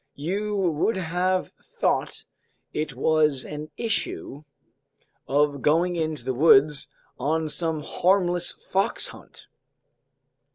[0.17, 2.25] You would have thought
[2.73, 4.43] it was an issue
[5.27, 6.87] of going into the woods
[7.19, 9.45] on some harmless fox hunt!